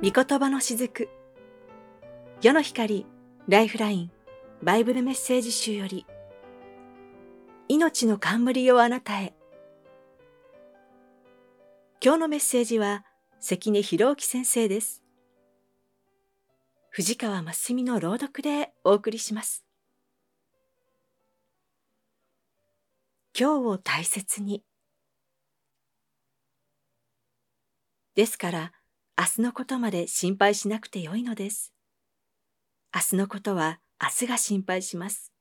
[0.00, 1.08] 御言葉のしずく
[2.40, 3.04] 世の光
[3.48, 4.10] ライフライン
[4.62, 6.06] バイブルメッセージ集より。
[7.66, 9.34] 命の冠をあなたへ。
[12.00, 13.04] 今日のメッセージは
[13.40, 15.02] 関根博之先生です。
[16.90, 19.64] 藤川真澄の朗読でお送りします。
[23.36, 24.62] 今日を大切に。
[28.14, 28.72] ですから
[29.20, 31.74] 明日のことまで心配しなくてよいのです。
[32.94, 35.32] 明日のことは明日が心配します。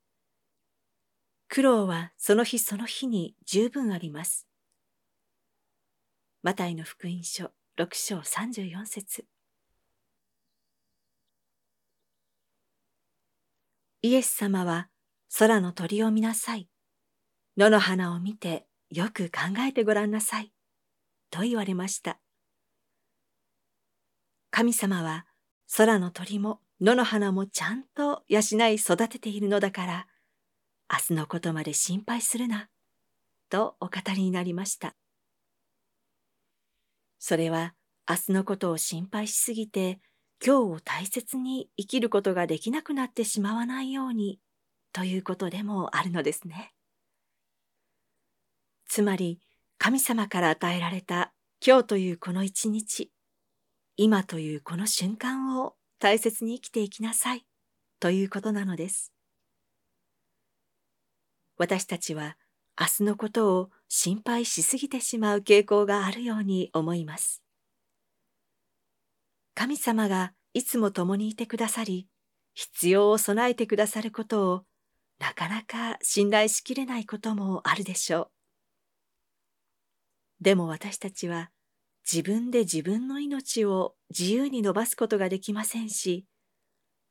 [1.48, 4.48] 苦労はその日その日に十分あります。
[6.42, 9.26] マタイの福音書6章34節
[14.02, 14.90] イエス様は
[15.38, 16.68] 空の鳥を見なさい。
[17.58, 20.52] 野の花を見てよく考えてごらんなさい。
[21.30, 22.20] と言われました。
[24.58, 25.28] 神様は
[25.78, 28.40] 空の鳥も野の花もちゃんと養
[28.72, 30.08] い育てているのだから、
[30.92, 32.68] 明日のことまで心配するな、
[33.52, 34.96] とお語りになりました。
[37.20, 37.76] それは
[38.10, 40.00] 明日のことを心配しすぎて、
[40.44, 44.40] 今日を大切に生きることができなくなってしまわないように、
[44.92, 46.74] ということでもあるのですね。
[48.88, 49.40] つまり、
[49.78, 51.32] 神様から与えられた
[51.64, 53.12] 今日というこの一日、
[54.00, 57.48] 今というこの瞬間を大切に生きていきなさい
[58.00, 59.12] ということなのです。
[61.58, 62.38] 私たちは
[62.80, 67.42] 明日のことを心配しすぎてしまう傾向があるように思います。
[69.56, 72.08] 神様がいつも共にいてくださり、
[72.54, 74.64] 必要を備えてくださることを
[75.18, 78.30] なかなか信頼しきれないこともあるでしょ
[80.40, 80.44] う。
[80.44, 81.50] でも私たちは
[82.10, 86.26] 自分で自分の命を自由に伸ばすことができませんし、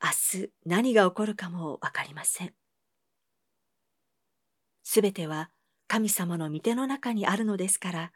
[0.03, 2.55] 明日何が起こるかもわかりません。
[4.83, 5.51] すべては
[5.87, 8.12] 神様の御手の中にあるのですから、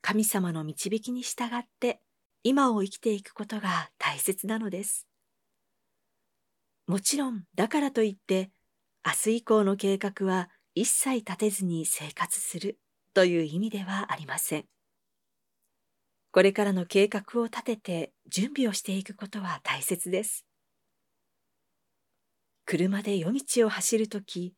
[0.00, 2.00] 神様の導きに従って
[2.42, 5.06] 今を生きていくことが大切なのです。
[6.86, 8.50] もちろん、だからといって、
[9.04, 12.78] 明日以降の計画は一切立てずに生活する
[13.12, 14.75] という意味ではありません。
[16.36, 20.44] これからの計画を立てて準備をしていくことは大切です。
[22.66, 24.52] 車で夜道を走るとき、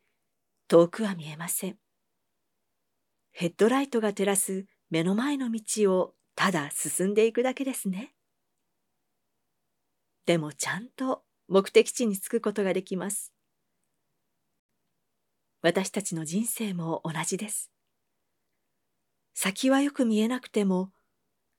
[0.66, 1.76] 遠くは見えません。
[3.30, 8.12] ヘッドライトが照らす目の前の道をただ進んでいくだけですね。
[10.26, 13.32] でもちゃんと目的地に着くことができます。
[15.62, 17.70] 私たちの人生も同じです。
[19.32, 20.90] 先はよく見えなくても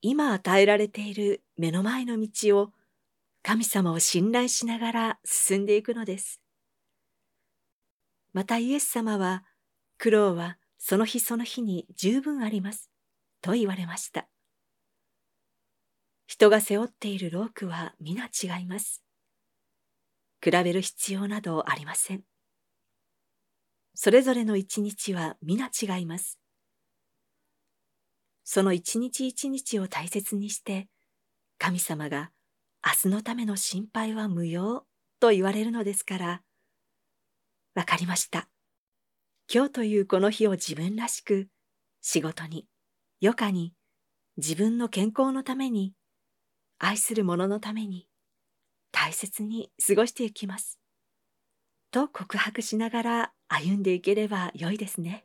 [0.02, 2.72] 今与えられている目の前の道を
[3.42, 6.40] 神様を信頼しながら進んでいくのです。
[8.32, 9.44] またイエス様は
[9.98, 12.90] 苦労はその日その日に十分あります
[13.42, 14.28] と言われました。
[16.26, 19.02] 人が背負っているロークは皆違います。
[20.42, 22.22] 比べる必要などありません。
[23.94, 26.39] それぞれの一日は皆違います。
[28.52, 30.88] その一日一日を大切にして、
[31.56, 32.32] 神様が
[32.84, 34.86] 明日のための心配は無用
[35.20, 36.42] と言われるのですから、
[37.76, 38.48] わかりました。
[39.48, 41.46] 今日というこの日を自分らしく、
[42.00, 42.66] 仕事に、
[43.22, 43.72] 余暇に、
[44.36, 45.92] 自分の健康のために、
[46.80, 48.08] 愛する者のために、
[48.90, 50.80] 大切に過ごしていきます。
[51.92, 55.24] と告白しながら歩んでいければよいですね。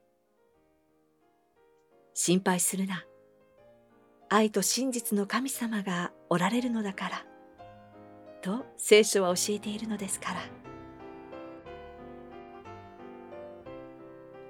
[2.14, 3.04] 心配するな。
[4.30, 7.26] 愛と真実の神様がおられるのだから。
[8.42, 10.42] と聖書は教えているのですから。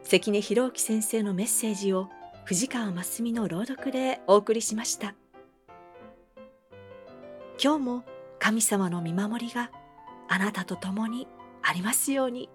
[0.04, 2.10] 関根博之先生のメッセージを
[2.46, 5.16] 藤川真澄の朗読でお送りしました。
[7.62, 8.04] 今日も
[8.40, 9.72] 神様の見守りが
[10.28, 11.28] あなたと共に
[11.64, 12.50] ありますように。